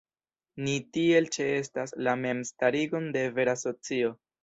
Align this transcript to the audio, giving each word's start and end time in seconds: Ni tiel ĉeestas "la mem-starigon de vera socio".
Ni 0.67 0.73
tiel 0.97 1.27
ĉeestas 1.37 1.95
"la 2.09 2.17
mem-starigon 2.25 3.11
de 3.19 3.27
vera 3.41 3.59
socio". 3.69 4.15